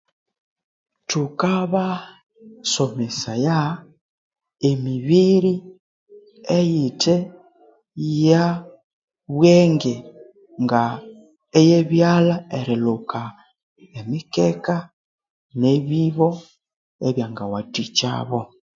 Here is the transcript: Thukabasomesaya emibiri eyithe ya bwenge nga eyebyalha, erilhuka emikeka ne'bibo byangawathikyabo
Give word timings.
Thukabasomesaya 1.09 3.57
emibiri 4.69 5.53
eyithe 6.57 7.15
ya 8.25 8.45
bwenge 9.35 9.95
nga 10.63 10.83
eyebyalha, 11.59 12.37
erilhuka 12.57 13.21
emikeka 13.99 14.75
ne'bibo 15.59 16.29
byangawathikyabo 17.13 18.39